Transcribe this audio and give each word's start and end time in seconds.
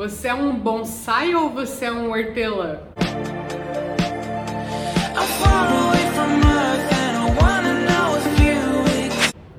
Você 0.00 0.28
é 0.28 0.34
um 0.34 0.58
bonsai 0.58 1.34
ou 1.34 1.50
você 1.50 1.84
é 1.84 1.92
um 1.92 2.08
hortelã? 2.08 2.80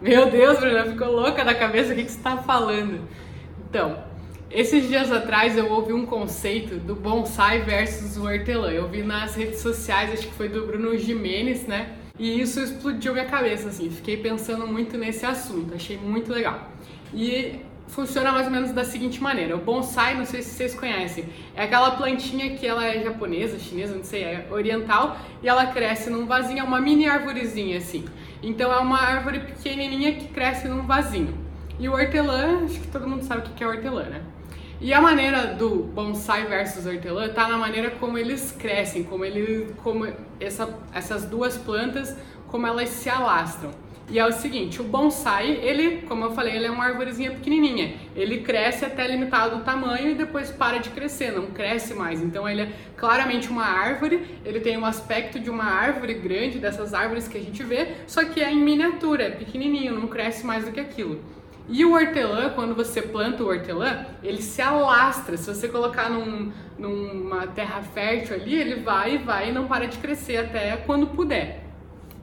Meu 0.02 0.32
Deus, 0.32 0.60
Bruna, 0.60 0.86
ficou 0.88 1.12
louca 1.12 1.46
da 1.46 1.54
cabeça 1.54 1.94
o 1.94 1.96
que, 1.96 2.06
que 2.06 2.12
você 2.12 2.18
está 2.18 2.38
falando. 2.38 3.02
Então, 3.70 4.04
esses 4.50 4.88
dias 4.88 5.12
atrás 5.12 5.56
eu 5.56 5.72
ouvi 5.72 5.94
um 5.94 6.08
conceito 6.08 6.78
do 6.78 6.96
bonsai 6.96 7.62
versus 7.62 8.18
o 8.18 8.24
hortelã. 8.24 8.72
Eu 8.72 8.90
vi 8.90 9.04
nas 9.04 9.36
redes 9.36 9.60
sociais, 9.60 10.12
acho 10.12 10.28
que 10.28 10.34
foi 10.34 10.50
do 10.50 10.66
Bruno 10.66 10.98
Jimenez, 10.98 11.68
né? 11.68 11.98
E 12.18 12.42
isso 12.42 12.60
explodiu 12.60 13.14
minha 13.14 13.26
cabeça, 13.26 13.68
assim. 13.68 13.92
Fiquei 13.92 14.18
pensando 14.18 14.66
muito 14.66 14.98
nesse 14.98 15.24
assunto, 15.24 15.76
achei 15.76 15.98
muito 15.98 16.34
legal. 16.34 16.68
E 17.14 17.60
funciona 17.92 18.32
mais 18.32 18.48
ou 18.48 18.52
menos 18.52 18.72
da 18.72 18.84
seguinte 18.84 19.22
maneira. 19.22 19.56
O 19.56 19.60
bonsai, 19.60 20.16
não 20.16 20.26
sei 20.26 20.42
se 20.42 20.52
vocês 20.52 20.74
conhecem, 20.74 21.26
é 21.56 21.64
aquela 21.64 21.92
plantinha 21.92 22.56
que 22.56 22.66
ela 22.66 22.86
é 22.86 23.04
japonesa, 23.04 23.60
chinesa, 23.60 23.96
não 23.96 24.04
sei, 24.04 24.24
é 24.24 24.48
oriental, 24.50 25.18
e 25.44 25.48
ela 25.48 25.68
cresce 25.68 26.10
num 26.10 26.26
vasinho, 26.26 26.60
é 26.60 26.64
uma 26.64 26.82
mini 26.82 27.08
árvorezinha 27.08 27.78
assim. 27.78 28.06
Então 28.42 28.72
é 28.72 28.78
uma 28.78 29.00
árvore 29.00 29.40
pequenininha 29.40 30.14
que 30.14 30.30
cresce 30.30 30.68
num 30.68 30.84
vasinho. 30.84 31.38
E 31.78 31.88
o 31.90 31.94
hortelã, 31.94 32.64
acho 32.64 32.80
que 32.80 32.88
todo 32.88 33.08
mundo 33.08 33.24
sabe 33.24 33.48
o 33.48 33.54
que 33.54 33.64
é 33.64 33.68
hortelã, 33.68 34.04
né? 34.04 34.22
E 34.80 34.94
a 34.94 35.02
maneira 35.02 35.48
do 35.48 35.84
bonsai 35.84 36.46
versus 36.46 36.88
hortelã 36.88 37.30
tá 37.30 37.48
na 37.48 37.58
maneira 37.58 37.92
como 37.92 38.18
eles 38.18 38.52
crescem, 38.52 39.04
como 39.04 39.24
ele, 39.24 39.76
como 39.84 40.08
essa, 40.40 40.68
essas 40.94 41.26
duas 41.26 41.58
plantas, 41.58 42.16
como 42.48 42.66
elas 42.66 42.90
se 42.90 43.10
alastram. 43.10 43.72
E 44.10 44.20
é 44.20 44.26
o 44.26 44.32
seguinte, 44.32 44.82
o 44.82 44.84
bonsai, 44.84 45.52
ele, 45.62 46.02
como 46.02 46.26
eu 46.26 46.32
falei, 46.32 46.56
ele 46.56 46.66
é 46.66 46.72
uma 46.72 46.84
árvorezinha 46.84 47.32
pequenininha. 47.32 47.96
Ele 48.14 48.42
cresce 48.42 48.84
até 48.84 49.08
limitado 49.08 49.64
tamanho 49.64 50.12
e 50.12 50.16
depois 50.16 50.52
para 50.52 50.80
de 50.80 50.90
crescer, 50.90 51.32
não 51.32 51.48
cresce 51.48 51.94
mais. 51.94 52.22
Então 52.22 52.48
ele 52.48 52.64
é 52.64 52.72
claramente 52.98 53.50
uma 53.50 53.64
árvore, 53.64 54.26
ele 54.44 54.60
tem 54.60 54.78
um 54.78 54.86
aspecto 54.86 55.40
de 55.40 55.50
uma 55.50 55.64
árvore 55.64 56.16
grande, 56.16 56.60
dessas 56.60 56.94
árvores 56.94 57.28
que 57.28 57.38
a 57.38 57.42
gente 57.42 57.64
vê, 57.64 57.96
só 58.06 58.26
que 58.26 58.42
é 58.42 58.52
em 58.52 58.62
miniatura, 58.62 59.24
é 59.24 59.30
pequenininho, 59.30 59.98
não 59.98 60.08
cresce 60.08 60.46
mais 60.46 60.66
do 60.66 60.72
que 60.72 60.80
aquilo. 60.80 61.22
E 61.70 61.86
o 61.86 61.94
hortelã, 61.94 62.50
quando 62.50 62.76
você 62.76 63.02
planta 63.02 63.44
o 63.44 63.48
hortelã, 63.48 64.06
ele 64.22 64.42
se 64.42 64.62
alastra. 64.62 65.38
Se 65.38 65.54
você 65.54 65.70
colocar 65.70 66.10
num, 66.10 66.52
numa 66.78 67.48
terra 67.48 67.82
fértil 67.82 68.36
ali, 68.36 68.56
ele 68.56 68.76
vai 68.82 69.16
e 69.16 69.18
vai 69.20 69.50
e 69.50 69.52
não 69.54 69.68
para 69.68 69.88
de 69.88 69.98
crescer 70.00 70.36
até 70.36 70.76
quando 70.76 71.08
puder. 71.08 71.71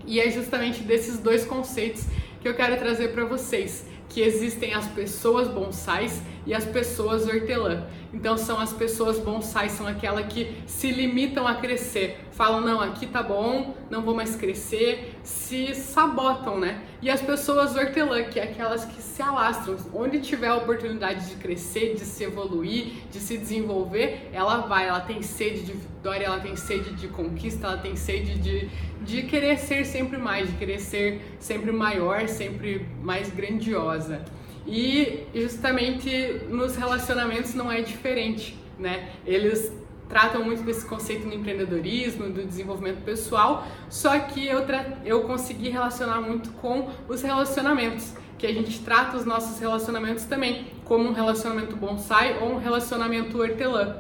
E 0.09 0.19
é 0.19 0.31
justamente 0.31 0.83
desses 0.83 1.19
dois 1.19 1.45
conceitos 1.45 2.05
que 2.41 2.49
eu 2.49 2.55
quero 2.55 2.79
trazer 2.79 3.09
para 3.09 3.27
vocês, 3.27 3.85
que 4.09 4.23
existem 4.23 4.73
as 4.73 4.89
pessoas 4.89 5.49
bonsais 5.49 6.23
e 6.49 6.55
as 6.55 6.65
pessoas 6.65 7.27
hortelã. 7.27 7.85
Então 8.13 8.39
são 8.39 8.59
as 8.59 8.73
pessoas 8.73 9.19
bonsais, 9.19 9.73
são 9.73 9.87
aquelas 9.87 10.27
que 10.33 10.57
se 10.67 10.91
limitam 10.91 11.47
a 11.47 11.57
crescer, 11.57 12.19
falam 12.31 12.63
não, 12.63 12.81
aqui 12.81 13.07
tá 13.07 13.23
bom, 13.23 13.75
não 13.91 14.01
vou 14.01 14.15
mais 14.15 14.35
crescer, 14.35 15.15
se 15.23 15.75
sabotam, 15.75 16.59
né? 16.59 16.83
E 17.03 17.11
as 17.11 17.21
pessoas 17.21 17.77
hortelã, 17.77 18.25
que 18.25 18.41
é 18.41 18.45
aquelas 18.45 18.87
que 18.87 19.03
se 19.03 19.21
alastram, 19.21 19.77
onde 19.93 20.21
tiver 20.21 20.49
a 20.49 20.57
oportunidade 20.57 21.29
de 21.29 21.37
crescer, 21.37 21.95
de 21.95 22.01
se 22.01 22.25
evoluir, 22.25 22.95
de 23.11 23.19
se 23.21 23.37
desenvolver, 23.37 24.31
ela 24.33 24.63
vai, 24.63 24.89
ela 24.89 25.01
tem 25.01 25.21
sede 25.21 25.61
de 25.67 25.73
vitória, 25.73 26.25
ela 26.25 26.41
tem 26.41 26.57
sede 26.57 26.95
de 26.95 27.09
conquista, 27.09 27.67
ela 27.67 27.77
tem 27.77 27.95
sede 27.95 28.39
de, 28.39 28.71
de 29.03 29.23
querer 29.25 29.59
ser 29.59 29.85
sempre 29.85 30.17
mais, 30.17 30.49
de 30.49 30.57
querer 30.57 30.81
ser 30.81 31.21
sempre 31.39 31.73
maior, 31.73 32.27
sempre 32.27 32.87
mais 33.03 33.29
grandiosa. 33.29 34.25
E 34.69 35.27
justamente 35.35 36.43
nos 36.51 36.77
relacionamentos 36.77 37.55
não 37.55 37.73
é 37.73 37.81
diferente, 37.81 38.55
né? 38.79 39.09
Eles 39.27 39.73
tratam 40.11 40.45
muito 40.45 40.63
desse 40.63 40.87
conceito 40.87 41.27
no 41.27 41.33
empreendedorismo, 41.33 42.29
do 42.29 42.45
desenvolvimento 42.45 43.03
pessoal, 43.03 43.67
só 43.89 44.19
que 44.19 44.47
eu, 44.47 44.61
eu 45.05 45.23
consegui 45.23 45.71
relacionar 45.71 46.21
muito 46.21 46.51
com 46.53 46.91
os 47.09 47.23
relacionamentos, 47.23 48.13
que 48.39 48.47
a 48.47 48.53
gente 48.53 48.81
trata 48.81 49.17
os 49.17 49.25
nossos 49.25 49.59
relacionamentos 49.59 50.25
também 50.25 50.67
como 50.85 51.09
um 51.09 51.13
relacionamento 51.13 51.75
bonsai 51.75 52.39
ou 52.39 52.53
um 52.53 52.59
relacionamento 52.59 53.39
hortelã. 53.39 53.97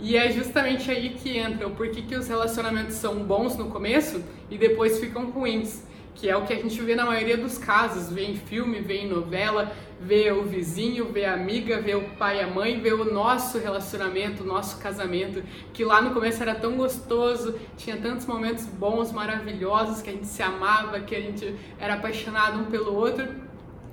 E 0.00 0.16
é 0.16 0.30
justamente 0.32 0.90
aí 0.90 1.10
que 1.10 1.38
entra 1.38 1.66
o 1.66 1.70
porquê 1.70 2.02
que 2.02 2.14
os 2.14 2.28
relacionamentos 2.28 2.94
são 2.94 3.16
bons 3.24 3.56
no 3.56 3.66
começo 3.66 4.22
e 4.50 4.58
depois 4.58 4.98
ficam 4.98 5.30
ruins 5.30 5.82
que 6.18 6.28
é 6.28 6.36
o 6.36 6.44
que 6.44 6.52
a 6.52 6.56
gente 6.56 6.80
vê 6.82 6.96
na 6.96 7.06
maioria 7.06 7.36
dos 7.36 7.56
casos, 7.56 8.12
vê 8.12 8.24
em 8.24 8.36
filme, 8.36 8.80
vê 8.80 8.98
em 8.98 9.08
novela, 9.08 9.70
vê 10.00 10.32
o 10.32 10.42
vizinho, 10.42 11.12
vê 11.12 11.24
a 11.24 11.34
amiga, 11.34 11.80
vê 11.80 11.94
o 11.94 12.10
pai 12.16 12.38
e 12.38 12.40
a 12.40 12.48
mãe, 12.48 12.80
vê 12.80 12.92
o 12.92 13.04
nosso 13.04 13.56
relacionamento, 13.56 14.42
o 14.42 14.46
nosso 14.46 14.78
casamento, 14.78 15.44
que 15.72 15.84
lá 15.84 16.02
no 16.02 16.12
começo 16.12 16.42
era 16.42 16.56
tão 16.56 16.76
gostoso, 16.76 17.56
tinha 17.76 17.96
tantos 17.96 18.26
momentos 18.26 18.66
bons, 18.66 19.12
maravilhosos, 19.12 20.02
que 20.02 20.10
a 20.10 20.12
gente 20.12 20.26
se 20.26 20.42
amava, 20.42 20.98
que 20.98 21.14
a 21.14 21.20
gente 21.20 21.54
era 21.78 21.94
apaixonado 21.94 22.58
um 22.58 22.64
pelo 22.64 22.92
outro. 22.94 23.28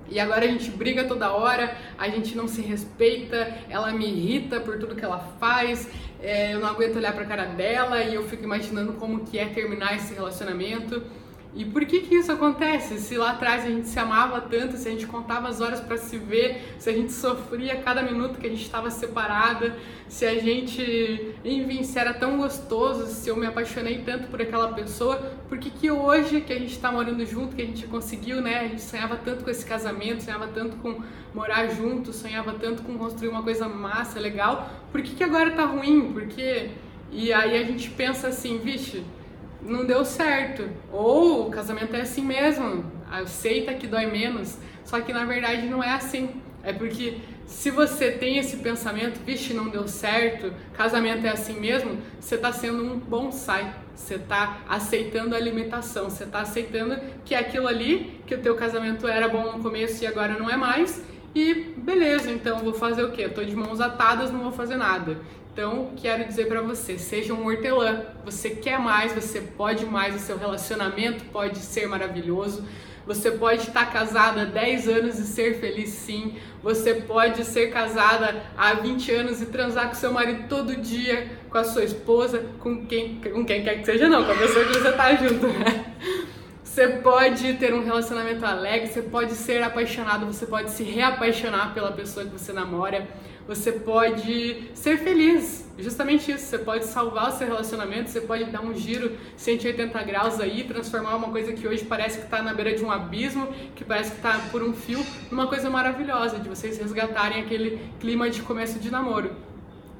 E 0.09 0.19
agora 0.19 0.45
a 0.45 0.47
gente 0.47 0.69
briga 0.71 1.03
toda 1.03 1.31
hora, 1.31 1.77
a 1.95 2.09
gente 2.09 2.35
não 2.35 2.47
se 2.47 2.61
respeita, 2.61 3.55
ela 3.69 3.91
me 3.91 4.05
irrita 4.05 4.59
por 4.59 4.79
tudo 4.79 4.95
que 4.95 5.05
ela 5.05 5.19
faz, 5.39 5.87
é, 6.21 6.55
eu 6.55 6.59
não 6.59 6.69
aguento 6.69 6.95
olhar 6.95 7.13
pra 7.13 7.25
cara 7.25 7.45
dela 7.45 8.01
e 8.01 8.15
eu 8.15 8.23
fico 8.23 8.43
imaginando 8.43 8.93
como 8.93 9.25
que 9.25 9.37
é 9.37 9.45
terminar 9.45 9.95
esse 9.95 10.13
relacionamento. 10.13 11.03
E 11.55 11.63
por 11.63 11.85
que 11.85 12.01
que 12.01 12.15
isso 12.15 12.29
acontece? 12.33 12.99
Se 12.99 13.17
lá 13.17 13.31
atrás 13.31 13.63
a 13.63 13.69
gente 13.69 13.87
se 13.87 13.97
amava 13.97 14.41
tanto, 14.41 14.75
se 14.75 14.89
a 14.89 14.91
gente 14.91 15.07
contava 15.07 15.47
as 15.47 15.61
horas 15.61 15.79
para 15.79 15.95
se 15.95 16.17
ver, 16.17 16.75
se 16.77 16.89
a 16.89 16.93
gente 16.93 17.13
sofria 17.13 17.77
cada 17.77 18.03
minuto 18.03 18.37
que 18.37 18.45
a 18.45 18.49
gente 18.49 18.63
estava 18.63 18.91
separada, 18.91 19.73
se 20.09 20.25
a 20.25 20.37
gente, 20.37 21.33
enfim, 21.45 21.81
se 21.83 21.97
era 21.97 22.13
tão 22.13 22.37
gostoso, 22.37 23.07
se 23.07 23.29
eu 23.29 23.37
me 23.37 23.45
apaixonei 23.45 23.99
tanto 23.99 24.27
por 24.27 24.41
aquela 24.41 24.73
pessoa, 24.73 25.15
por 25.47 25.57
que 25.57 25.69
que 25.69 25.89
hoje 25.89 26.41
que 26.41 26.51
a 26.51 26.59
gente 26.59 26.73
está 26.73 26.91
morando 26.91 27.25
junto, 27.25 27.55
que 27.55 27.61
a 27.61 27.65
gente 27.65 27.87
conseguiu, 27.87 28.41
né? 28.41 28.59
A 28.59 28.67
gente 28.67 28.81
sonhava 28.81 29.15
tanto 29.15 29.45
com 29.45 29.49
esse 29.49 29.65
casamento, 29.65 30.23
sonhava 30.23 30.47
tanto 30.47 30.75
com 30.77 31.01
morar 31.33 31.67
junto, 31.67 32.11
sonhava 32.11 32.53
tanto 32.59 32.83
com 32.83 32.97
construir 32.97 33.29
uma 33.29 33.43
coisa 33.43 33.69
massa, 33.69 34.19
legal, 34.19 34.69
por 34.91 35.01
que 35.01 35.15
que 35.15 35.23
agora 35.23 35.51
tá 35.51 35.63
ruim? 35.63 36.11
Porque 36.11 36.71
e 37.11 37.31
aí 37.31 37.55
a 37.55 37.63
gente 37.63 37.89
pensa 37.91 38.27
assim, 38.27 38.57
vixe, 38.57 39.05
não 39.65 39.85
deu 39.85 40.05
certo. 40.05 40.69
Ou 40.91 41.47
o 41.47 41.51
casamento 41.51 41.95
é 41.95 42.01
assim 42.01 42.23
mesmo, 42.23 42.85
aceita 43.11 43.73
que 43.73 43.87
dói 43.87 44.05
menos. 44.05 44.57
Só 44.83 44.99
que 45.01 45.11
na 45.11 45.25
verdade 45.25 45.67
não 45.67 45.83
é 45.83 45.91
assim. 45.91 46.29
É 46.63 46.73
porque 46.73 47.17
se 47.45 47.69
você 47.69 48.11
tem 48.11 48.37
esse 48.37 48.57
pensamento, 48.57 49.19
vixe, 49.23 49.53
não 49.53 49.69
deu 49.69 49.87
certo, 49.87 50.51
casamento 50.73 51.25
é 51.25 51.29
assim 51.29 51.59
mesmo, 51.59 51.97
você 52.19 52.35
está 52.35 52.51
sendo 52.51 52.83
um 52.83 52.97
bonsai. 52.97 53.73
Você 53.95 54.15
está 54.15 54.59
aceitando 54.67 55.35
a 55.35 55.39
limitação, 55.39 56.09
você 56.09 56.25
está 56.25 56.41
aceitando 56.41 56.99
que 57.23 57.33
aquilo 57.33 57.67
ali, 57.67 58.19
que 58.25 58.35
o 58.35 58.41
teu 58.41 58.55
casamento 58.55 59.07
era 59.07 59.29
bom 59.29 59.53
no 59.53 59.63
começo 59.63 60.03
e 60.03 60.07
agora 60.07 60.37
não 60.37 60.49
é 60.49 60.57
mais, 60.57 61.01
e 61.33 61.53
beleza, 61.77 62.31
então 62.31 62.59
vou 62.59 62.73
fazer 62.73 63.03
o 63.03 63.11
quê? 63.11 63.25
Eu 63.25 63.33
tô 63.33 63.43
de 63.43 63.55
mãos 63.55 63.79
atadas, 63.79 64.31
não 64.31 64.39
vou 64.39 64.51
fazer 64.51 64.75
nada. 64.75 65.17
Então, 65.55 65.91
quero 65.95 66.25
dizer 66.25 66.49
para 66.49 66.61
você, 66.61 66.97
seja 66.97 67.33
um 67.33 67.45
hortelã. 67.45 68.07
Você 68.25 68.49
quer 68.49 68.77
mais, 68.77 69.13
você 69.13 69.39
pode 69.39 69.85
mais, 69.85 70.13
o 70.13 70.19
seu 70.19 70.37
relacionamento 70.37 71.23
pode 71.31 71.59
ser 71.59 71.87
maravilhoso. 71.87 72.65
Você 73.07 73.31
pode 73.31 73.61
estar 73.61 73.89
casada 73.89 74.41
há 74.41 74.43
10 74.45 74.89
anos 74.89 75.17
e 75.17 75.23
ser 75.23 75.61
feliz 75.61 75.91
sim. 75.91 76.35
Você 76.61 76.95
pode 76.95 77.45
ser 77.45 77.71
casada 77.71 78.43
há 78.57 78.73
20 78.73 79.09
anos 79.13 79.41
e 79.41 79.45
transar 79.45 79.87
com 79.87 79.95
seu 79.95 80.11
marido 80.11 80.49
todo 80.49 80.75
dia, 80.75 81.31
com 81.49 81.57
a 81.57 81.63
sua 81.63 81.85
esposa, 81.85 82.43
com 82.59 82.85
quem, 82.85 83.21
com 83.21 83.45
quem 83.45 83.63
quer 83.63 83.79
que 83.79 83.85
seja, 83.85 84.09
não, 84.09 84.25
com 84.25 84.33
a 84.33 84.35
pessoa 84.35 84.65
que 84.65 84.73
você 84.73 84.89
está 84.89 85.15
junto, 85.15 85.47
né? 85.47 85.85
Você 86.61 86.87
pode 87.01 87.53
ter 87.53 87.73
um 87.73 87.85
relacionamento 87.85 88.45
alegre, 88.45 88.89
você 88.89 89.01
pode 89.01 89.31
ser 89.31 89.63
apaixonado, 89.63 90.25
você 90.25 90.45
pode 90.45 90.71
se 90.71 90.83
reapaixonar 90.83 91.73
pela 91.73 91.93
pessoa 91.93 92.25
que 92.25 92.33
você 92.33 92.51
namora, 92.51 93.07
você 93.47 93.71
pode 93.71 94.69
ser 94.73 94.97
feliz, 94.97 95.65
justamente 95.77 96.31
isso. 96.31 96.45
Você 96.45 96.57
pode 96.57 96.85
salvar 96.85 97.29
o 97.29 97.31
seu 97.31 97.45
relacionamento, 97.47 98.09
você 98.09 98.21
pode 98.21 98.45
dar 98.45 98.61
um 98.61 98.73
giro 98.73 99.15
180 99.37 100.03
graus 100.03 100.39
aí, 100.39 100.63
transformar 100.63 101.15
uma 101.15 101.29
coisa 101.29 101.53
que 101.53 101.67
hoje 101.67 101.85
parece 101.85 102.17
que 102.17 102.25
está 102.25 102.41
na 102.41 102.53
beira 102.53 102.75
de 102.75 102.83
um 102.83 102.91
abismo, 102.91 103.47
que 103.75 103.83
parece 103.83 104.11
que 104.11 104.17
está 104.17 104.39
por 104.51 104.63
um 104.63 104.73
fio, 104.73 105.05
numa 105.29 105.47
coisa 105.47 105.69
maravilhosa, 105.69 106.39
de 106.39 106.49
vocês 106.49 106.77
resgatarem 106.77 107.41
aquele 107.41 107.79
clima 107.99 108.29
de 108.29 108.41
começo 108.41 108.79
de 108.79 108.89
namoro. 108.89 109.31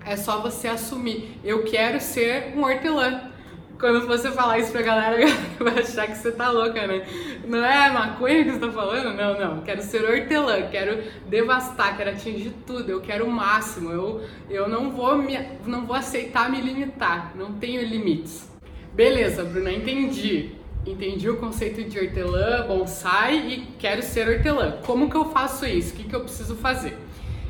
É 0.03 0.15
só 0.15 0.39
você 0.39 0.67
assumir, 0.67 1.39
eu 1.43 1.63
quero 1.63 1.99
ser 1.99 2.53
um 2.55 2.63
hortelã 2.63 3.31
quando 3.79 4.07
você 4.07 4.31
falar 4.31 4.59
isso 4.59 4.71
pra 4.71 4.81
galera, 4.81 5.17
vai 5.59 5.79
achar 5.79 6.07
que 6.07 6.17
você 6.17 6.31
tá 6.31 6.49
louca, 6.49 6.87
né? 6.87 7.05
Não 7.47 7.63
é 7.63 7.91
maconha 7.91 8.43
que 8.43 8.51
você 8.51 8.59
tá 8.59 8.71
falando? 8.71 9.15
Não, 9.15 9.39
não. 9.39 9.61
Quero 9.61 9.81
ser 9.81 10.03
hortelã, 10.03 10.63
quero 10.69 11.03
devastar, 11.27 11.95
quero 11.97 12.11
atingir 12.11 12.53
tudo, 12.65 12.89
eu 12.89 13.01
quero 13.01 13.25
o 13.25 13.31
máximo. 13.31 13.91
Eu, 13.91 14.23
eu 14.49 14.69
não, 14.69 14.91
vou 14.91 15.17
me, 15.17 15.37
não 15.65 15.85
vou 15.85 15.95
aceitar 15.95 16.49
me 16.49 16.61
limitar, 16.61 17.33
não 17.35 17.53
tenho 17.53 17.81
limites. 17.83 18.49
Beleza, 18.93 19.43
Bruna, 19.43 19.71
entendi. 19.71 20.51
Entendi 20.85 21.27
o 21.27 21.37
conceito 21.37 21.83
de 21.83 21.99
hortelã, 21.99 22.65
bonsai 22.67 23.37
e 23.37 23.67
quero 23.79 24.03
ser 24.03 24.27
hortelã. 24.27 24.77
Como 24.85 25.09
que 25.09 25.15
eu 25.15 25.25
faço 25.25 25.65
isso? 25.65 25.93
O 25.93 25.97
que, 25.97 26.03
que 26.03 26.15
eu 26.15 26.21
preciso 26.21 26.55
fazer? 26.55 26.95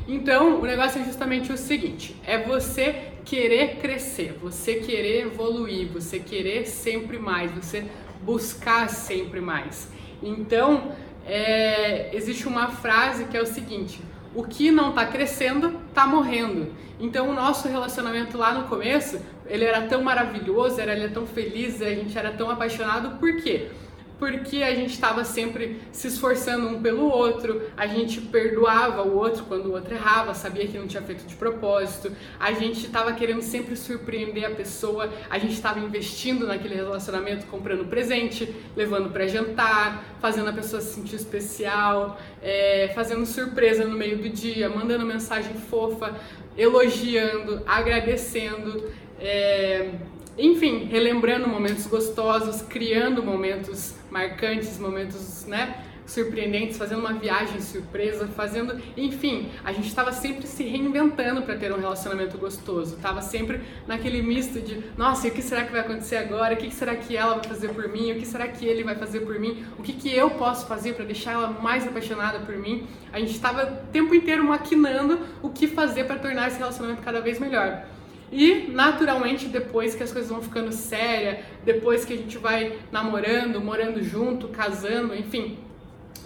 Então, 0.08 0.60
o 0.60 0.64
negócio 0.64 1.00
é 1.00 1.04
justamente 1.04 1.52
o 1.52 1.56
seguinte: 1.56 2.16
é 2.24 2.38
você 2.38 3.12
querer 3.26 3.76
crescer, 3.76 4.38
você 4.40 4.76
querer 4.76 5.26
evoluir, 5.26 5.88
você 5.88 6.18
querer 6.18 6.64
sempre 6.64 7.18
mais, 7.18 7.50
você 7.50 7.84
buscar 8.22 8.88
sempre 8.88 9.40
mais. 9.40 9.90
Então, 10.22 10.92
é, 11.26 12.14
existe 12.14 12.46
uma 12.46 12.68
frase 12.68 13.24
que 13.26 13.36
é 13.36 13.42
o 13.42 13.46
seguinte: 13.46 14.00
o 14.34 14.44
que 14.44 14.70
não 14.70 14.90
está 14.90 15.04
crescendo 15.06 15.80
está 15.88 16.06
morrendo. 16.06 16.72
Então 16.98 17.28
o 17.28 17.34
nosso 17.34 17.68
relacionamento 17.68 18.38
lá 18.38 18.54
no 18.54 18.68
começo, 18.68 19.20
ele 19.46 19.64
era 19.64 19.82
tão 19.82 20.02
maravilhoso, 20.02 20.80
era, 20.80 20.92
ele 20.92 21.04
era 21.04 21.12
tão 21.12 21.26
feliz, 21.26 21.82
a 21.82 21.90
gente 21.90 22.16
era 22.16 22.30
tão 22.30 22.48
apaixonado, 22.48 23.18
por 23.18 23.36
quê? 23.36 23.68
Porque 24.18 24.62
a 24.62 24.74
gente 24.74 24.92
estava 24.92 25.24
sempre 25.24 25.80
se 25.92 26.08
esforçando 26.08 26.68
um 26.68 26.80
pelo 26.80 27.08
outro, 27.08 27.62
a 27.76 27.86
gente 27.86 28.20
perdoava 28.20 29.02
o 29.02 29.16
outro 29.16 29.44
quando 29.44 29.66
o 29.66 29.72
outro 29.72 29.94
errava, 29.94 30.32
sabia 30.34 30.66
que 30.66 30.78
não 30.78 30.86
tinha 30.86 31.02
feito 31.02 31.26
de 31.26 31.34
propósito, 31.34 32.10
a 32.40 32.52
gente 32.52 32.86
estava 32.86 33.12
querendo 33.12 33.42
sempre 33.42 33.76
surpreender 33.76 34.46
a 34.46 34.50
pessoa, 34.50 35.12
a 35.28 35.38
gente 35.38 35.52
estava 35.52 35.80
investindo 35.80 36.46
naquele 36.46 36.74
relacionamento, 36.74 37.46
comprando 37.46 37.84
presente, 37.84 38.54
levando 38.74 39.10
para 39.10 39.26
jantar, 39.26 40.04
fazendo 40.20 40.48
a 40.48 40.52
pessoa 40.52 40.80
se 40.80 40.94
sentir 40.94 41.16
especial, 41.16 42.18
é, 42.42 42.90
fazendo 42.94 43.26
surpresa 43.26 43.84
no 43.84 43.96
meio 43.96 44.16
do 44.16 44.28
dia, 44.30 44.68
mandando 44.68 45.04
mensagem 45.04 45.54
fofa, 45.54 46.14
elogiando, 46.56 47.62
agradecendo. 47.66 48.90
É, 49.20 49.90
enfim, 50.38 50.84
relembrando 50.84 51.48
momentos 51.48 51.86
gostosos, 51.86 52.60
criando 52.60 53.22
momentos 53.22 53.94
marcantes, 54.16 54.78
momentos, 54.78 55.44
né, 55.46 55.84
surpreendentes, 56.06 56.78
fazendo 56.78 57.00
uma 57.00 57.12
viagem 57.12 57.60
surpresa, 57.60 58.26
fazendo, 58.28 58.80
enfim, 58.96 59.50
a 59.62 59.72
gente 59.72 59.88
estava 59.88 60.10
sempre 60.12 60.46
se 60.46 60.62
reinventando 60.62 61.42
para 61.42 61.56
ter 61.56 61.70
um 61.72 61.78
relacionamento 61.78 62.38
gostoso. 62.38 62.96
Tava 62.96 63.20
sempre 63.20 63.60
naquele 63.86 64.22
misto 64.22 64.60
de, 64.60 64.82
nossa, 64.96 65.26
e 65.26 65.30
o 65.30 65.34
que 65.34 65.42
será 65.42 65.64
que 65.64 65.72
vai 65.72 65.80
acontecer 65.80 66.16
agora? 66.16 66.54
O 66.54 66.56
que 66.56 66.70
será 66.70 66.94
que 66.94 67.14
ela 67.14 67.34
vai 67.34 67.44
fazer 67.44 67.68
por 67.70 67.88
mim? 67.88 68.12
O 68.12 68.14
que 68.14 68.24
será 68.24 68.48
que 68.48 68.64
ele 68.64 68.84
vai 68.84 68.94
fazer 68.94 69.20
por 69.20 69.38
mim? 69.38 69.66
O 69.78 69.82
que 69.82 69.92
que 69.92 70.16
eu 70.16 70.30
posso 70.30 70.66
fazer 70.66 70.94
para 70.94 71.04
deixar 71.04 71.32
ela 71.32 71.48
mais 71.48 71.86
apaixonada 71.86 72.38
por 72.38 72.56
mim? 72.56 72.86
A 73.12 73.18
gente 73.18 73.32
estava 73.32 73.64
o 73.64 73.92
tempo 73.92 74.14
inteiro 74.14 74.44
maquinando 74.44 75.18
o 75.42 75.50
que 75.50 75.66
fazer 75.66 76.04
para 76.04 76.16
tornar 76.16 76.48
esse 76.48 76.58
relacionamento 76.58 77.02
cada 77.02 77.20
vez 77.20 77.38
melhor. 77.38 77.84
E 78.30 78.68
naturalmente 78.72 79.46
depois 79.46 79.94
que 79.94 80.02
as 80.02 80.12
coisas 80.12 80.30
vão 80.30 80.42
ficando 80.42 80.72
sérias, 80.72 81.44
depois 81.64 82.04
que 82.04 82.12
a 82.12 82.16
gente 82.16 82.38
vai 82.38 82.78
namorando, 82.90 83.60
morando 83.60 84.02
junto, 84.02 84.48
casando, 84.48 85.14
enfim, 85.14 85.58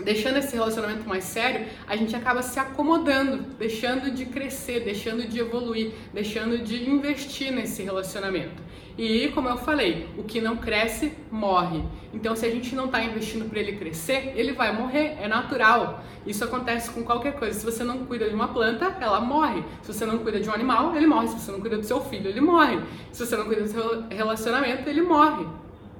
deixando 0.03 0.39
esse 0.39 0.55
relacionamento 0.55 1.09
mais 1.09 1.25
sério, 1.25 1.67
a 1.87 1.97
gente 1.97 2.15
acaba 2.15 2.43
se 2.43 2.59
acomodando, 2.59 3.39
deixando 3.59 4.11
de 4.11 4.27
crescer, 4.27 4.81
deixando 4.81 5.27
de 5.27 5.39
evoluir, 5.39 5.93
deixando 6.13 6.59
de 6.59 6.89
investir 6.89 7.53
nesse 7.53 7.83
relacionamento. 7.83 8.71
E 8.99 9.29
como 9.29 9.49
eu 9.49 9.57
falei, 9.57 10.09
o 10.19 10.25
que 10.25 10.41
não 10.41 10.57
cresce 10.57 11.13
morre. 11.31 11.83
Então, 12.13 12.37
se 12.37 12.45
a 12.45 12.51
gente 12.51 12.75
não 12.75 12.87
está 12.87 13.03
investindo 13.03 13.49
para 13.49 13.59
ele 13.61 13.77
crescer, 13.77 14.35
ele 14.37 14.53
vai 14.53 14.77
morrer, 14.77 15.17
é 15.19 15.27
natural. 15.27 16.05
Isso 16.27 16.45
acontece 16.45 16.91
com 16.91 17.03
qualquer 17.03 17.33
coisa. 17.33 17.59
Se 17.59 17.65
você 17.65 17.83
não 17.83 18.05
cuida 18.05 18.29
de 18.29 18.35
uma 18.35 18.49
planta, 18.49 18.97
ela 19.01 19.21
morre. 19.21 19.65
Se 19.81 19.95
você 19.95 20.05
não 20.05 20.19
cuida 20.19 20.39
de 20.39 20.51
um 20.51 20.53
animal, 20.53 20.95
ele 20.95 21.07
morre. 21.07 21.29
Se 21.29 21.39
você 21.39 21.51
não 21.51 21.61
cuida 21.61 21.79
do 21.79 21.85
seu 21.85 22.01
filho, 22.03 22.29
ele 22.29 22.43
morre. 22.43 22.79
Se 23.11 23.25
você 23.25 23.37
não 23.37 23.47
cuida 23.47 23.63
do 23.63 23.69
seu 23.69 24.05
relacionamento, 24.11 24.89
ele 24.89 25.01
morre. 25.03 25.47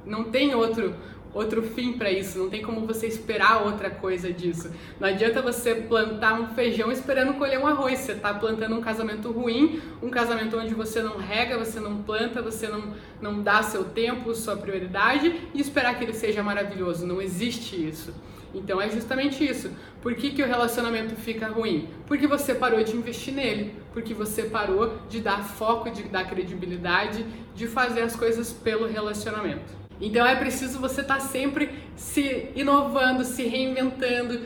Não 0.05 0.25
tem 0.25 0.55
outro 0.55 0.95
outro 1.33 1.63
fim 1.63 1.93
para 1.93 2.11
isso, 2.11 2.39
não 2.39 2.51
tem 2.51 2.63
como 2.63 2.87
você 2.87 3.07
esperar 3.07 3.65
outra 3.65 3.91
coisa 3.91 4.33
disso. 4.33 4.71
Não 4.99 5.09
adianta 5.09 5.41
você 5.41 5.75
plantar 5.75 6.41
um 6.41 6.49
feijão 6.49 6.91
esperando 6.91 7.35
colher 7.35 7.59
um 7.59 7.67
arroz, 7.67 7.99
você 7.99 8.13
está 8.13 8.35
plantando 8.35 8.75
um 8.75 8.81
casamento 8.81 9.31
ruim, 9.31 9.81
um 10.03 10.11
casamento 10.11 10.57
onde 10.59 10.75
você 10.75 11.03
não 11.03 11.17
rega, 11.17 11.59
você 11.59 11.79
não 11.79 12.03
planta, 12.03 12.43
você 12.43 12.69
não, 12.69 12.95
não 13.21 13.43
dá 13.43 13.63
seu 13.63 13.85
tempo, 13.85 14.35
sua 14.35 14.57
prioridade 14.57 15.49
e 15.55 15.61
esperar 15.61 15.97
que 15.97 16.05
ele 16.05 16.15
seja 16.15 16.43
maravilhoso. 16.43 17.07
Não 17.07 17.23
existe 17.23 17.77
isso. 17.77 18.13
Então 18.53 18.81
é 18.81 18.91
justamente 18.91 19.49
isso. 19.49 19.71
Por 20.03 20.15
que, 20.15 20.31
que 20.31 20.43
o 20.43 20.47
relacionamento 20.47 21.15
fica 21.15 21.47
ruim? 21.47 21.89
Porque 22.07 22.27
você 22.27 22.55
parou 22.55 22.83
de 22.83 22.97
investir 22.97 23.33
nele, 23.33 23.75
porque 23.93 24.13
você 24.13 24.45
parou 24.45 24.99
de 25.09 25.21
dar 25.21 25.45
foco, 25.45 25.91
de 25.91 26.03
dar 26.05 26.29
credibilidade, 26.29 27.25
de 27.55 27.69
fazer 27.69 28.03
as 28.03 28.17
coisas 28.17 28.53
pelo 28.53 28.87
relacionamento. 28.87 29.80
Então 30.01 30.27
é 30.27 30.35
preciso 30.35 30.79
você 30.79 31.03
estar 31.03 31.17
tá 31.17 31.21
sempre 31.21 31.71
se 31.95 32.49
inovando, 32.55 33.25
se 33.25 33.43
reinventando, 33.45 34.41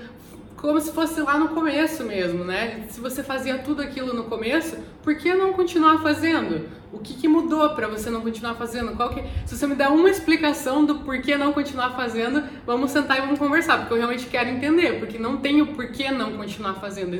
como 0.56 0.81
se 0.81 0.93
fosse 0.93 1.21
lá 1.21 1.39
no 1.39 1.51
começo 1.51 2.05
mesmo, 2.05 2.43
né? 2.43 2.87
Se 2.89 2.99
você 2.99 3.23
fazia 3.23 3.59
tudo 3.59 3.83
aquilo 3.83 4.15
no 4.15 4.25
começo, 4.25 4.77
por 5.03 5.15
que 5.15 5.35
não 5.35 5.53
continuar 5.53 6.01
fazendo? 6.03 6.67
O 6.91 6.99
que, 6.99 7.12
que 7.12 7.29
mudou 7.29 7.69
para 7.71 7.87
você 7.87 8.09
não 8.09 8.23
continuar 8.23 8.55
fazendo? 8.55 8.97
Qual 8.97 9.11
que... 9.11 9.23
Se 9.45 9.56
você 9.56 9.67
me 9.67 9.75
der 9.75 9.89
uma 9.89 10.09
explicação 10.09 10.85
do 10.85 11.01
porquê 11.01 11.37
não 11.37 11.53
continuar 11.53 11.91
fazendo, 11.91 12.43
vamos 12.65 12.93
sentar 12.93 13.19
e 13.19 13.21
vamos 13.21 13.39
conversar, 13.39 13.79
porque 13.79 13.93
eu 13.93 13.99
realmente 13.99 14.27
quero 14.27 14.49
entender, 14.49 14.99
porque 14.99 15.19
não 15.19 15.37
tem 15.37 15.61
o 15.61 15.67
porquê 15.75 16.11
não 16.11 16.33
continuar 16.33 16.75
fazendo. 16.75 17.15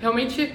Realmente 0.00 0.52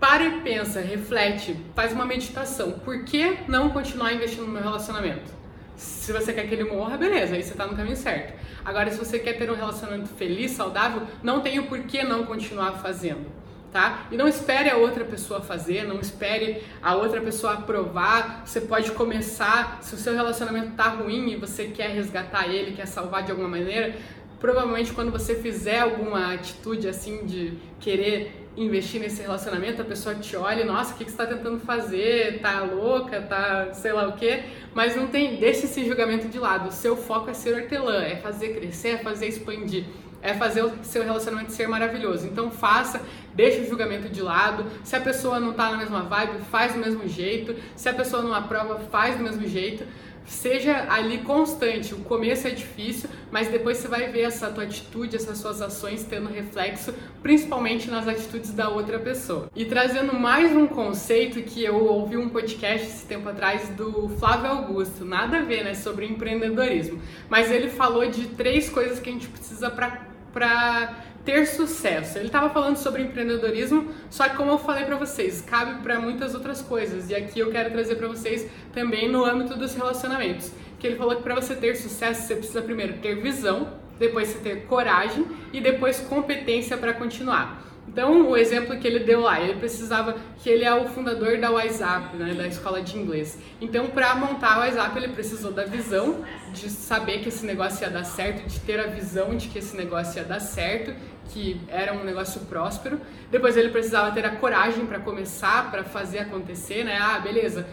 para 0.00 0.24
e 0.24 0.40
pensa, 0.40 0.80
reflete, 0.80 1.54
faz 1.74 1.92
uma 1.92 2.06
meditação. 2.06 2.72
Por 2.84 3.04
que 3.04 3.36
não 3.46 3.68
continuar 3.70 4.14
investindo 4.14 4.46
no 4.46 4.52
meu 4.52 4.62
relacionamento? 4.62 5.37
Se 5.78 6.12
você 6.12 6.32
quer 6.32 6.48
que 6.48 6.54
ele 6.54 6.64
morra, 6.64 6.96
beleza, 6.96 7.36
aí 7.36 7.42
você 7.42 7.54
tá 7.54 7.64
no 7.64 7.76
caminho 7.76 7.96
certo. 7.96 8.34
Agora, 8.64 8.90
se 8.90 8.98
você 8.98 9.16
quer 9.16 9.34
ter 9.34 9.48
um 9.48 9.54
relacionamento 9.54 10.08
feliz, 10.08 10.50
saudável, 10.50 11.02
não 11.22 11.40
tem 11.40 11.60
o 11.60 11.66
porquê 11.66 12.02
não 12.02 12.26
continuar 12.26 12.72
fazendo, 12.82 13.26
tá? 13.70 14.08
E 14.10 14.16
não 14.16 14.26
espere 14.26 14.68
a 14.68 14.76
outra 14.76 15.04
pessoa 15.04 15.40
fazer, 15.40 15.86
não 15.86 16.00
espere 16.00 16.64
a 16.82 16.96
outra 16.96 17.20
pessoa 17.20 17.52
aprovar. 17.52 18.42
Você 18.44 18.60
pode 18.60 18.90
começar, 18.90 19.78
se 19.80 19.94
o 19.94 19.98
seu 19.98 20.14
relacionamento 20.14 20.72
tá 20.72 20.88
ruim 20.88 21.30
e 21.30 21.36
você 21.36 21.66
quer 21.66 21.90
resgatar 21.90 22.48
ele, 22.48 22.74
quer 22.74 22.86
salvar 22.86 23.22
de 23.22 23.30
alguma 23.30 23.48
maneira, 23.48 23.94
provavelmente 24.40 24.92
quando 24.92 25.10
você 25.10 25.34
fizer 25.34 25.80
alguma 25.80 26.34
atitude 26.34 26.88
assim 26.88 27.24
de 27.24 27.54
querer 27.80 28.48
investir 28.56 29.00
nesse 29.00 29.22
relacionamento, 29.22 29.80
a 29.80 29.84
pessoa 29.84 30.14
te 30.14 30.36
olha, 30.36 30.64
nossa, 30.64 30.92
o 30.92 30.96
que, 30.96 31.04
você 31.04 31.10
está 31.10 31.26
tentando 31.26 31.60
fazer? 31.60 32.40
Tá 32.40 32.60
louca? 32.60 33.20
Tá 33.20 33.68
sei 33.72 33.92
lá 33.92 34.08
o 34.08 34.12
quê? 34.12 34.44
Mas 34.74 34.96
não 34.96 35.06
tem, 35.06 35.36
deixa 35.36 35.66
esse 35.66 35.84
julgamento 35.86 36.28
de 36.28 36.38
lado. 36.38 36.68
O 36.68 36.72
seu 36.72 36.96
foco 36.96 37.30
é 37.30 37.34
ser 37.34 37.54
hortelã, 37.54 38.02
é 38.02 38.16
fazer 38.16 38.54
crescer, 38.54 38.88
é 38.88 38.98
fazer 38.98 39.28
expandir, 39.28 39.84
é 40.20 40.34
fazer 40.34 40.64
o 40.64 40.72
seu 40.82 41.04
relacionamento 41.04 41.52
ser 41.52 41.68
maravilhoso. 41.68 42.26
Então 42.26 42.50
faça, 42.50 43.00
deixa 43.32 43.60
o 43.60 43.64
julgamento 43.64 44.08
de 44.08 44.20
lado. 44.20 44.66
Se 44.82 44.96
a 44.96 45.00
pessoa 45.00 45.38
não 45.38 45.52
tá 45.52 45.70
na 45.70 45.76
mesma 45.76 46.02
vibe, 46.02 46.40
faz 46.50 46.72
do 46.72 46.80
mesmo 46.80 47.06
jeito. 47.08 47.54
Se 47.76 47.88
a 47.88 47.94
pessoa 47.94 48.22
não 48.22 48.34
aprova, 48.34 48.80
faz 48.90 49.16
do 49.16 49.22
mesmo 49.22 49.46
jeito 49.46 49.84
seja 50.28 50.86
ali 50.90 51.18
constante. 51.18 51.94
O 51.94 51.98
começo 51.98 52.46
é 52.46 52.50
difícil, 52.50 53.08
mas 53.30 53.48
depois 53.48 53.78
você 53.78 53.88
vai 53.88 54.08
ver 54.10 54.22
essa 54.22 54.50
tua 54.50 54.64
atitude, 54.64 55.16
essas 55.16 55.38
suas 55.38 55.60
ações 55.60 56.04
tendo 56.04 56.28
reflexo, 56.28 56.94
principalmente 57.22 57.90
nas 57.90 58.06
atitudes 58.06 58.52
da 58.52 58.68
outra 58.68 58.98
pessoa. 58.98 59.50
E 59.56 59.64
trazendo 59.64 60.14
mais 60.14 60.54
um 60.54 60.66
conceito 60.66 61.42
que 61.42 61.64
eu 61.64 61.84
ouvi 61.84 62.16
um 62.16 62.28
podcast 62.28 62.86
esse 62.86 63.06
tempo 63.06 63.28
atrás 63.28 63.68
do 63.70 64.08
Flávio 64.18 64.50
Augusto, 64.50 65.04
nada 65.04 65.38
a 65.38 65.42
ver, 65.42 65.64
né, 65.64 65.74
sobre 65.74 66.06
empreendedorismo, 66.06 67.00
mas 67.28 67.50
ele 67.50 67.68
falou 67.68 68.08
de 68.08 68.26
três 68.28 68.68
coisas 68.68 69.00
que 69.00 69.08
a 69.08 69.12
gente 69.12 69.28
precisa 69.28 69.70
para 69.70 71.04
ter 71.28 71.44
sucesso. 71.44 72.16
Ele 72.16 72.28
estava 72.28 72.48
falando 72.48 72.78
sobre 72.78 73.02
empreendedorismo, 73.02 73.92
só 74.08 74.26
que 74.30 74.36
como 74.36 74.52
eu 74.52 74.58
falei 74.58 74.86
para 74.86 74.96
vocês, 74.96 75.42
cabe 75.42 75.82
para 75.82 76.00
muitas 76.00 76.34
outras 76.34 76.62
coisas. 76.62 77.10
E 77.10 77.14
aqui 77.14 77.38
eu 77.38 77.50
quero 77.50 77.70
trazer 77.70 77.96
para 77.96 78.08
vocês 78.08 78.50
também 78.72 79.10
no 79.10 79.26
âmbito 79.26 79.54
dos 79.54 79.74
relacionamentos. 79.74 80.50
Que 80.78 80.86
ele 80.86 80.96
falou 80.96 81.16
que 81.16 81.22
para 81.22 81.34
você 81.34 81.54
ter 81.54 81.76
sucesso, 81.76 82.22
você 82.22 82.34
precisa 82.34 82.62
primeiro 82.62 82.94
ter 83.02 83.20
visão, 83.20 83.74
depois 83.98 84.28
você 84.28 84.38
ter 84.38 84.64
coragem 84.64 85.26
e 85.52 85.60
depois 85.60 86.00
competência 86.00 86.78
para 86.78 86.94
continuar. 86.94 87.62
Então, 87.88 88.28
o 88.28 88.36
exemplo 88.36 88.78
que 88.78 88.86
ele 88.86 89.00
deu 89.00 89.22
lá, 89.22 89.40
ele 89.40 89.58
precisava, 89.58 90.14
que 90.36 90.48
ele 90.50 90.62
é 90.62 90.74
o 90.74 90.86
fundador 90.88 91.38
da 91.38 91.50
WhatsApp, 91.50 92.14
né, 92.16 92.34
da 92.34 92.46
escola 92.46 92.82
de 92.82 92.98
inglês. 92.98 93.38
Então, 93.60 93.86
para 93.86 94.14
montar 94.14 94.58
o 94.58 94.60
WhatsApp, 94.60 94.98
ele 94.98 95.08
precisou 95.08 95.52
da 95.52 95.64
visão, 95.64 96.22
de 96.52 96.68
saber 96.68 97.20
que 97.20 97.28
esse 97.28 97.46
negócio 97.46 97.82
ia 97.82 97.90
dar 97.90 98.04
certo, 98.04 98.46
de 98.46 98.60
ter 98.60 98.78
a 98.78 98.86
visão 98.86 99.34
de 99.34 99.48
que 99.48 99.58
esse 99.58 99.74
negócio 99.74 100.18
ia 100.18 100.24
dar 100.24 100.38
certo, 100.38 100.94
que 101.30 101.60
era 101.66 101.94
um 101.94 102.04
negócio 102.04 102.42
próspero. 102.42 103.00
Depois, 103.30 103.56
ele 103.56 103.70
precisava 103.70 104.12
ter 104.12 104.24
a 104.26 104.36
coragem 104.36 104.84
para 104.84 105.00
começar, 105.00 105.70
para 105.70 105.82
fazer 105.82 106.18
acontecer, 106.18 106.84
né? 106.84 106.98
Ah, 107.00 107.18
beleza. 107.18 107.66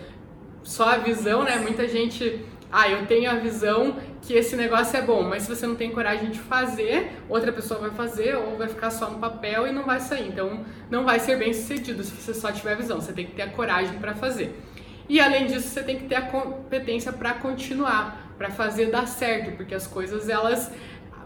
Só 0.64 0.90
a 0.90 0.98
visão, 0.98 1.44
né? 1.44 1.58
Muita 1.58 1.88
gente 1.88 2.44
ah, 2.72 2.90
eu 2.90 3.06
tenho 3.06 3.32
a 3.32 3.36
visão 3.36 3.96
que 4.26 4.34
esse 4.34 4.56
negócio 4.56 4.98
é 4.98 5.04
bom, 5.04 5.22
mas 5.22 5.44
se 5.44 5.56
você 5.56 5.68
não 5.68 5.76
tem 5.76 5.92
coragem 5.92 6.32
de 6.32 6.40
fazer, 6.40 7.12
outra 7.30 7.54
pessoa 7.54 7.80
vai 7.80 7.92
fazer 7.92 8.36
ou 8.36 8.58
vai 8.58 8.68
ficar 8.68 8.90
só 8.90 9.08
no 9.10 9.20
papel 9.20 9.68
e 9.68 9.72
não 9.72 9.84
vai 9.84 10.00
sair. 10.00 10.28
Então, 10.28 10.66
não 10.90 11.06
vai 11.06 11.20
ser 11.20 11.38
bem 11.38 11.54
sucedido 11.54 12.04
se 12.04 12.12
você 12.12 12.34
só 12.34 12.52
tiver 12.52 12.76
visão. 12.76 13.00
Você 13.00 13.14
tem 13.14 13.28
que 13.28 13.34
ter 13.34 13.44
a 13.44 13.50
coragem 13.50 14.00
para 14.00 14.16
fazer. 14.16 14.60
E 15.08 15.20
além 15.20 15.46
disso, 15.46 15.68
você 15.68 15.84
tem 15.84 16.00
que 16.00 16.06
ter 16.06 16.16
a 16.16 16.24
competência 16.24 17.14
para 17.14 17.36
continuar, 17.36 18.34
para 18.36 18.50
fazer 18.50 18.88
dar 18.88 19.08
certo, 19.08 19.56
porque 19.56 19.76
as 19.76 19.86
coisas 19.86 20.28
elas 20.28 20.72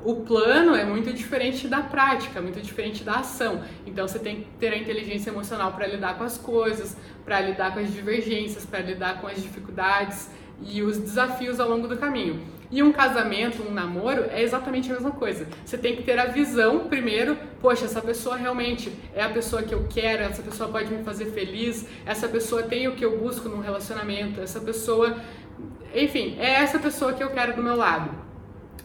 o 0.03 0.15
plano 0.22 0.75
é 0.75 0.86
muito 0.86 1.12
diferente 1.12 1.68
da 1.68 1.82
prática, 1.82 2.41
muito 2.41 2.62
diferente 2.62 3.03
da 3.03 3.15
ação. 3.15 3.63
Então 3.86 4.08
você 4.08 4.20
tem 4.20 4.41
que 4.41 4.50
ter 4.58 4.74
a 4.74 4.77
inteligência 4.77 5.29
emocional 5.29 5.74
para 5.74 5.88
lidar 5.88 6.18
com 6.18 6.24
as 6.24 6.38
coisas, 6.38 6.96
para 7.25 7.39
lidar 7.41 7.74
com 7.74 7.79
as 7.79 7.91
divergências, 7.91 8.65
para 8.65 8.79
lidar 8.79 9.20
com 9.20 9.27
as 9.27 9.41
dificuldades 9.41 10.29
e 10.62 10.82
os 10.82 10.98
desafios 10.98 11.60
ao 11.60 11.70
longo 11.70 11.88
do 11.88 11.98
caminho. 11.98 12.59
E 12.72 12.84
um 12.84 12.92
casamento, 12.92 13.64
um 13.64 13.72
namoro 13.72 14.26
é 14.30 14.44
exatamente 14.44 14.92
a 14.92 14.94
mesma 14.94 15.12
coisa. 15.12 15.48
Você 15.66 15.78
tem 15.78 15.96
que 15.96 16.04
ter 16.04 16.20
a 16.20 16.26
visão 16.26 16.88
primeiro, 16.88 17.36
poxa, 17.60 17.86
essa 17.86 18.02
pessoa 18.02 18.36
realmente 18.36 18.94
é 19.16 19.24
a 19.24 19.30
pessoa 19.30 19.64
que 19.64 19.74
eu 19.74 19.88
quero, 19.90 20.24
essa 20.24 20.44
pessoa 20.44 20.70
pode 20.70 20.94
me 20.94 21.04
fazer 21.04 21.26
feliz, 21.32 21.88
essa 22.06 22.28
pessoa 22.28 22.62
tem 22.62 22.88
o 22.88 22.96
que 22.96 23.04
eu 23.04 23.18
busco 23.18 23.50
num 23.50 23.60
relacionamento, 23.60 24.40
essa 24.40 24.60
pessoa, 24.60 25.18
enfim, 25.96 26.36
é 26.38 26.56
essa 26.56 26.78
pessoa 26.78 27.14
que 27.14 27.24
eu 27.24 27.32
quero 27.32 27.56
do 27.56 27.64
meu 27.64 27.76
lado. 27.76 28.19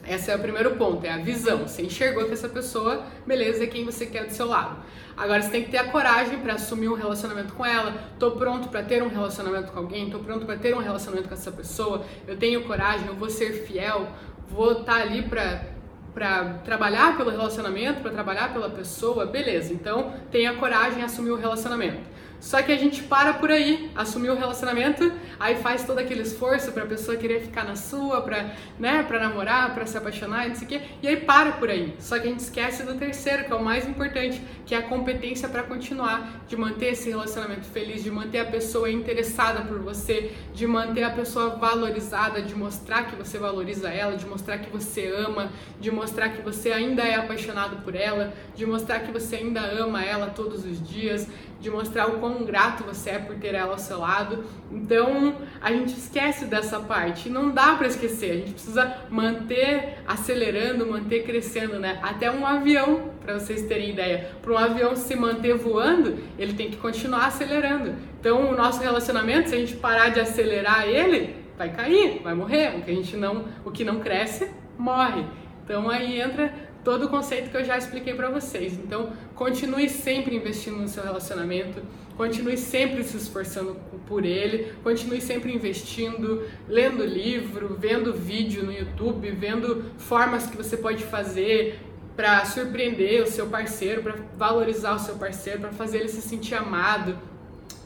Esse 0.06 0.30
é 0.30 0.36
o 0.36 0.38
primeiro 0.38 0.76
ponto, 0.76 1.04
é 1.04 1.10
a 1.10 1.18
visão. 1.18 1.66
Você 1.66 1.82
enxergou 1.82 2.24
que 2.26 2.32
essa 2.32 2.48
pessoa, 2.48 3.04
beleza, 3.26 3.64
é 3.64 3.66
quem 3.66 3.84
você 3.84 4.06
quer 4.06 4.26
do 4.26 4.32
seu 4.32 4.46
lado. 4.46 4.76
Agora 5.16 5.40
você 5.40 5.50
tem 5.50 5.64
que 5.64 5.70
ter 5.70 5.78
a 5.78 5.90
coragem 5.90 6.38
para 6.40 6.54
assumir 6.54 6.88
um 6.88 6.94
relacionamento 6.94 7.54
com 7.54 7.64
ela. 7.64 7.92
Tô 8.18 8.32
pronto 8.32 8.68
para 8.68 8.82
ter 8.82 9.02
um 9.02 9.08
relacionamento 9.08 9.72
com 9.72 9.78
alguém, 9.78 10.10
tô 10.10 10.18
pronto 10.18 10.44
para 10.44 10.56
ter 10.56 10.74
um 10.74 10.80
relacionamento 10.80 11.28
com 11.28 11.34
essa 11.34 11.52
pessoa. 11.52 12.04
Eu 12.26 12.36
tenho 12.36 12.64
coragem, 12.64 13.06
eu 13.06 13.14
vou 13.14 13.30
ser 13.30 13.52
fiel, 13.66 14.08
vou 14.48 14.72
estar 14.80 14.96
tá 14.96 15.00
ali 15.00 15.22
para 15.22 15.74
para 16.14 16.60
trabalhar 16.64 17.16
pelo 17.16 17.28
relacionamento, 17.28 18.00
para 18.00 18.12
trabalhar 18.12 18.52
pela 18.52 18.70
pessoa, 18.70 19.26
beleza. 19.26 19.72
Então, 19.72 20.14
tenha 20.30 20.54
coragem 20.54 21.00
em 21.00 21.02
assumir 21.02 21.30
o 21.30 21.36
relacionamento. 21.36 21.98
Só 22.44 22.60
que 22.60 22.70
a 22.70 22.76
gente 22.76 23.02
para 23.02 23.32
por 23.32 23.50
aí, 23.50 23.90
assumir 23.94 24.28
o 24.28 24.36
relacionamento, 24.36 25.10
aí 25.40 25.56
faz 25.56 25.82
todo 25.84 25.98
aquele 25.98 26.20
esforço 26.20 26.72
para 26.72 26.82
a 26.82 26.86
pessoa 26.86 27.16
querer 27.16 27.40
ficar 27.40 27.64
na 27.64 27.74
sua, 27.74 28.20
para, 28.20 28.54
né, 28.78 29.02
para 29.02 29.18
namorar, 29.18 29.72
para 29.74 29.86
se 29.86 29.96
apaixonar, 29.96 30.46
não 30.46 30.54
sei 30.54 30.66
o 30.66 30.68
quê, 30.68 30.82
e 31.02 31.08
aí 31.08 31.16
para 31.16 31.52
por 31.52 31.70
aí. 31.70 31.96
Só 31.98 32.18
que 32.18 32.26
a 32.26 32.30
gente 32.30 32.40
esquece 32.40 32.82
do 32.82 32.96
terceiro, 32.96 33.44
que 33.44 33.52
é 33.52 33.56
o 33.56 33.64
mais 33.64 33.88
importante, 33.88 34.42
que 34.66 34.74
é 34.74 34.78
a 34.78 34.82
competência 34.82 35.48
para 35.48 35.62
continuar, 35.62 36.44
de 36.46 36.54
manter 36.54 36.92
esse 36.92 37.08
relacionamento 37.08 37.64
feliz, 37.64 38.04
de 38.04 38.10
manter 38.10 38.40
a 38.40 38.44
pessoa 38.44 38.90
interessada 38.90 39.62
por 39.62 39.78
você, 39.78 40.30
de 40.52 40.66
manter 40.66 41.04
a 41.04 41.10
pessoa 41.10 41.56
valorizada, 41.56 42.42
de 42.42 42.54
mostrar 42.54 43.04
que 43.04 43.16
você 43.16 43.38
valoriza 43.38 43.88
ela, 43.88 44.18
de 44.18 44.26
mostrar 44.26 44.58
que 44.58 44.68
você 44.68 45.06
ama, 45.06 45.50
de 45.80 45.90
mostrar 45.90 46.28
que 46.28 46.42
você 46.42 46.72
ainda 46.72 47.04
é 47.04 47.14
apaixonado 47.14 47.82
por 47.82 47.94
ela, 47.94 48.34
de 48.54 48.66
mostrar 48.66 49.00
que 49.00 49.10
você 49.10 49.36
ainda 49.36 49.62
ama 49.62 50.04
ela 50.04 50.26
todos 50.26 50.66
os 50.66 50.86
dias, 50.86 51.26
de 51.58 51.70
mostrar 51.70 52.08
o 52.08 52.18
quão 52.20 52.33
grato 52.42 52.82
você 52.82 53.10
é 53.10 53.18
por 53.18 53.36
ter 53.36 53.54
ela 53.54 53.72
ao 53.72 53.78
seu 53.78 53.98
lado. 53.98 54.44
Então 54.72 55.36
a 55.60 55.70
gente 55.70 55.92
esquece 55.92 56.46
dessa 56.46 56.80
parte. 56.80 57.28
Não 57.28 57.50
dá 57.50 57.74
para 57.74 57.86
esquecer. 57.86 58.30
A 58.30 58.36
gente 58.36 58.52
precisa 58.52 58.96
manter 59.10 59.98
acelerando, 60.06 60.86
manter 60.86 61.24
crescendo, 61.24 61.78
né? 61.78 62.00
Até 62.02 62.30
um 62.30 62.46
avião, 62.46 63.10
para 63.20 63.34
vocês 63.34 63.62
terem 63.62 63.90
ideia. 63.90 64.30
Para 64.40 64.52
um 64.52 64.58
avião 64.58 64.96
se 64.96 65.14
manter 65.14 65.54
voando, 65.54 66.18
ele 66.38 66.54
tem 66.54 66.70
que 66.70 66.78
continuar 66.78 67.26
acelerando. 67.26 67.94
Então 68.18 68.50
o 68.50 68.56
nosso 68.56 68.80
relacionamento, 68.80 69.50
se 69.50 69.54
a 69.54 69.58
gente 69.58 69.76
parar 69.76 70.08
de 70.08 70.20
acelerar 70.20 70.88
ele, 70.88 71.36
vai 71.56 71.70
cair, 71.70 72.22
vai 72.22 72.34
morrer. 72.34 72.78
O 72.78 72.82
que 72.82 72.90
a 72.90 72.94
gente 72.94 73.16
não, 73.16 73.44
o 73.64 73.70
que 73.70 73.84
não 73.84 74.00
cresce, 74.00 74.50
morre. 74.78 75.24
Então 75.62 75.88
aí 75.88 76.20
entra 76.20 76.52
todo 76.84 77.06
o 77.06 77.08
conceito 77.08 77.50
que 77.50 77.56
eu 77.56 77.64
já 77.64 77.78
expliquei 77.78 78.14
para 78.14 78.28
vocês. 78.28 78.74
Então, 78.74 79.12
continue 79.34 79.88
sempre 79.88 80.36
investindo 80.36 80.76
no 80.76 80.86
seu 80.86 81.02
relacionamento, 81.02 81.82
continue 82.16 82.56
sempre 82.56 83.02
se 83.02 83.16
esforçando 83.16 83.76
por 84.06 84.24
ele, 84.24 84.72
continue 84.82 85.20
sempre 85.20 85.52
investindo, 85.52 86.46
lendo 86.68 87.04
livro, 87.04 87.76
vendo 87.78 88.12
vídeo 88.12 88.64
no 88.64 88.72
YouTube, 88.72 89.30
vendo 89.30 89.84
formas 89.98 90.46
que 90.46 90.56
você 90.56 90.76
pode 90.76 91.04
fazer 91.04 91.80
para 92.16 92.44
surpreender 92.44 93.22
o 93.22 93.26
seu 93.26 93.46
parceiro, 93.46 94.02
para 94.02 94.16
valorizar 94.36 94.94
o 94.94 94.98
seu 94.98 95.16
parceiro, 95.16 95.60
para 95.60 95.72
fazer 95.72 95.98
ele 95.98 96.08
se 96.08 96.22
sentir 96.22 96.54
amado, 96.54 97.18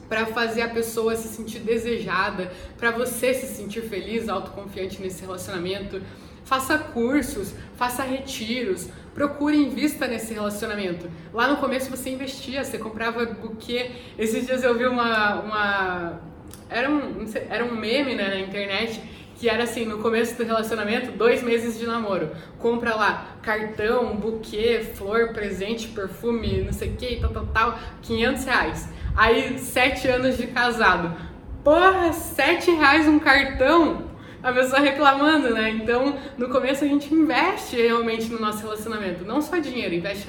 para 0.07 0.25
fazer 0.27 0.61
a 0.61 0.69
pessoa 0.69 1.15
se 1.15 1.27
sentir 1.27 1.59
desejada, 1.59 2.51
para 2.77 2.91
você 2.91 3.33
se 3.33 3.47
sentir 3.47 3.81
feliz, 3.81 4.27
autoconfiante 4.27 5.01
nesse 5.01 5.21
relacionamento. 5.21 6.01
Faça 6.43 6.77
cursos, 6.79 7.53
faça 7.75 8.01
retiros, 8.01 8.87
procure 9.13 9.57
invista 9.57 10.07
nesse 10.07 10.33
relacionamento. 10.33 11.09
Lá 11.33 11.47
no 11.47 11.57
começo 11.57 11.89
você 11.89 12.09
investia, 12.09 12.63
você 12.63 12.77
comprava 12.77 13.25
buquê. 13.25 13.91
Esses 14.17 14.45
dias 14.45 14.63
eu 14.63 14.77
vi 14.77 14.85
uma. 14.85 15.41
uma 15.41 16.19
era, 16.69 16.89
um, 16.89 17.25
era 17.49 17.65
um 17.65 17.75
meme 17.75 18.15
né, 18.15 18.29
na 18.29 18.39
internet 18.39 19.01
que 19.39 19.47
era 19.47 19.63
assim, 19.63 19.85
no 19.85 19.99
começo 19.99 20.35
do 20.35 20.43
relacionamento, 20.43 21.13
dois 21.13 21.41
meses 21.41 21.79
de 21.79 21.87
namoro. 21.87 22.29
Compra 22.59 22.93
lá 22.93 23.37
cartão, 23.41 24.13
buquê, 24.17 24.85
flor, 24.95 25.31
presente, 25.31 25.87
perfume, 25.87 26.61
não 26.61 26.73
sei 26.73 26.89
o 26.89 26.97
que, 26.97 27.15
tal, 27.21 27.31
tal, 27.31 27.45
tal, 27.47 27.79
500 28.01 28.43
reais. 28.43 28.89
Aí, 29.15 29.57
sete 29.57 30.09
anos 30.09 30.37
de 30.37 30.47
casado. 30.47 31.15
Porra, 31.63 32.11
sete 32.11 32.69
reais 32.71 33.07
um 33.07 33.17
cartão? 33.17 34.08
A 34.41 34.53
pessoa 34.53 34.79
reclamando, 34.79 35.53
né? 35.53 35.69
Então, 35.69 36.17
no 36.37 36.49
começo 36.49 36.83
a 36.83 36.87
gente 36.87 37.13
investe 37.13 37.75
realmente 37.75 38.29
no 38.29 38.39
nosso 38.39 38.63
relacionamento, 38.63 39.25
não 39.25 39.41
só 39.41 39.57
dinheiro, 39.57 39.93
investe, 39.93 40.27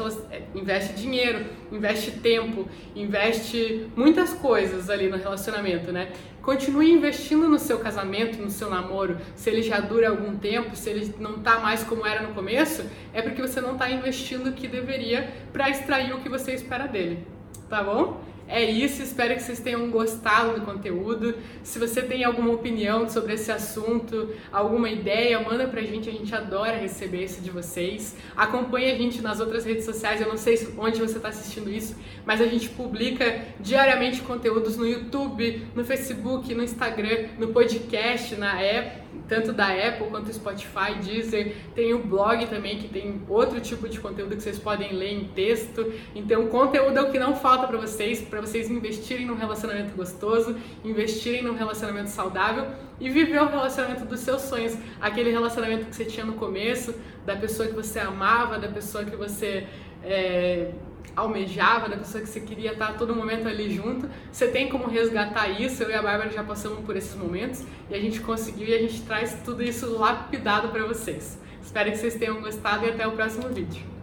investe 0.54 0.94
dinheiro, 0.94 1.46
investe 1.70 2.10
tempo, 2.12 2.68
investe 2.94 3.88
muitas 3.96 4.32
coisas 4.32 4.90
ali 4.90 5.08
no 5.08 5.16
relacionamento, 5.16 5.92
né? 5.92 6.10
Continue 6.42 6.90
investindo 6.90 7.48
no 7.48 7.58
seu 7.58 7.78
casamento, 7.78 8.40
no 8.40 8.50
seu 8.50 8.70
namoro. 8.70 9.18
Se 9.36 9.50
ele 9.50 9.62
já 9.62 9.78
dura 9.78 10.08
algum 10.08 10.36
tempo, 10.36 10.74
se 10.74 10.88
ele 10.88 11.14
não 11.20 11.38
tá 11.38 11.60
mais 11.60 11.84
como 11.84 12.06
era 12.06 12.22
no 12.22 12.34
começo, 12.34 12.84
é 13.12 13.20
porque 13.20 13.42
você 13.42 13.60
não 13.60 13.76
tá 13.76 13.90
investindo 13.90 14.48
o 14.48 14.52
que 14.52 14.66
deveria 14.66 15.30
para 15.52 15.68
extrair 15.68 16.14
o 16.14 16.20
que 16.20 16.28
você 16.28 16.52
espera 16.52 16.86
dele. 16.86 17.26
Tá 17.68 17.82
bom? 17.82 18.20
É 18.52 18.68
isso, 18.68 19.00
espero 19.00 19.36
que 19.36 19.42
vocês 19.44 19.60
tenham 19.60 19.88
gostado 19.92 20.58
do 20.58 20.66
conteúdo. 20.66 21.36
Se 21.62 21.78
você 21.78 22.02
tem 22.02 22.24
alguma 22.24 22.50
opinião 22.52 23.08
sobre 23.08 23.34
esse 23.34 23.52
assunto, 23.52 24.28
alguma 24.50 24.90
ideia, 24.90 25.38
manda 25.38 25.68
pra 25.68 25.80
gente, 25.82 26.08
a 26.08 26.12
gente 26.12 26.34
adora 26.34 26.76
receber 26.76 27.22
isso 27.22 27.40
de 27.40 27.48
vocês. 27.48 28.16
Acompanhe 28.36 28.90
a 28.90 28.96
gente 28.96 29.22
nas 29.22 29.38
outras 29.38 29.64
redes 29.64 29.84
sociais, 29.84 30.20
eu 30.20 30.26
não 30.26 30.36
sei 30.36 30.68
onde 30.76 30.98
você 30.98 31.18
está 31.18 31.28
assistindo 31.28 31.70
isso, 31.70 31.94
mas 32.26 32.40
a 32.40 32.46
gente 32.46 32.68
publica 32.70 33.40
diariamente 33.60 34.20
conteúdos 34.22 34.76
no 34.76 34.84
YouTube, 34.84 35.64
no 35.72 35.84
Facebook, 35.84 36.52
no 36.52 36.64
Instagram, 36.64 37.28
no 37.38 37.48
podcast, 37.48 38.34
na 38.34 38.60
app 38.60 38.99
tanto 39.28 39.52
da 39.52 39.68
Apple 39.68 40.08
quanto 40.10 40.32
Spotify, 40.32 40.94
Deezer, 41.02 41.54
tem 41.74 41.94
o 41.94 42.02
blog 42.02 42.46
também 42.46 42.78
que 42.78 42.88
tem 42.88 43.22
outro 43.28 43.60
tipo 43.60 43.88
de 43.88 44.00
conteúdo 44.00 44.36
que 44.36 44.42
vocês 44.42 44.58
podem 44.58 44.92
ler 44.92 45.12
em 45.12 45.24
texto. 45.28 45.92
Então, 46.14 46.48
conteúdo 46.48 46.98
é 46.98 47.02
o 47.02 47.10
que 47.10 47.18
não 47.18 47.36
falta 47.36 47.66
para 47.66 47.78
vocês, 47.78 48.20
para 48.20 48.40
vocês 48.40 48.70
investirem 48.70 49.26
num 49.26 49.36
relacionamento 49.36 49.94
gostoso, 49.94 50.56
investirem 50.84 51.42
num 51.42 51.54
relacionamento 51.54 52.10
saudável 52.10 52.66
e 52.98 53.08
viver 53.08 53.40
o 53.40 53.48
relacionamento 53.48 54.04
dos 54.04 54.20
seus 54.20 54.42
sonhos, 54.42 54.76
aquele 55.00 55.30
relacionamento 55.30 55.86
que 55.86 55.94
você 55.94 56.04
tinha 56.04 56.26
no 56.26 56.34
começo, 56.34 56.94
da 57.24 57.36
pessoa 57.36 57.68
que 57.68 57.74
você 57.74 57.98
amava, 57.98 58.58
da 58.58 58.68
pessoa 58.68 59.04
que 59.04 59.16
você 59.16 59.66
é, 60.02 60.72
almejava, 61.20 61.88
da 61.88 61.96
pessoa 61.96 62.22
que 62.22 62.28
você 62.28 62.40
queria 62.40 62.72
estar 62.72 62.96
todo 62.96 63.14
momento 63.14 63.46
ali 63.48 63.74
junto. 63.74 64.08
Você 64.32 64.48
tem 64.48 64.68
como 64.68 64.88
resgatar 64.88 65.48
isso? 65.48 65.82
Eu 65.82 65.90
e 65.90 65.94
a 65.94 66.02
Bárbara 66.02 66.30
já 66.30 66.42
passamos 66.42 66.84
por 66.84 66.96
esses 66.96 67.14
momentos 67.14 67.64
e 67.88 67.94
a 67.94 68.00
gente 68.00 68.20
conseguiu 68.20 68.68
e 68.68 68.74
a 68.74 68.78
gente 68.78 69.02
traz 69.02 69.40
tudo 69.44 69.62
isso 69.62 69.90
lapidado 69.98 70.68
para 70.68 70.84
vocês. 70.84 71.38
Espero 71.62 71.90
que 71.90 71.98
vocês 71.98 72.14
tenham 72.14 72.40
gostado 72.40 72.86
e 72.86 72.90
até 72.90 73.06
o 73.06 73.12
próximo 73.12 73.48
vídeo. 73.48 73.99